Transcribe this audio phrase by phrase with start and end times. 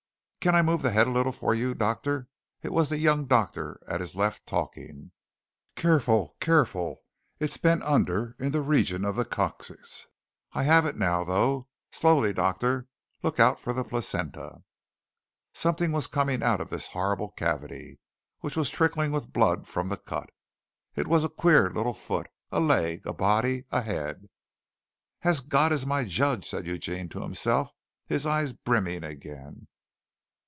[0.43, 2.27] "Can I move the head a little for you, doctor?"
[2.63, 5.11] It was the young doctor at his left talking.
[5.75, 6.35] "Careful!
[6.39, 7.03] Careful!
[7.37, 10.07] It's bent under in the region of the coccyx.
[10.53, 11.67] I have it now, though.
[11.91, 12.87] Slowly, doctor,
[13.21, 14.63] look out for the placenta."
[15.53, 17.99] Something was coming up out of this horrible cavity,
[18.39, 20.31] which was trickling with blood from the cut.
[20.95, 24.27] It was queer a little foot, a leg, a body, a head.
[25.21, 27.71] "As God is my judge," said Eugene to himself,
[28.07, 29.67] his eyes brimming again.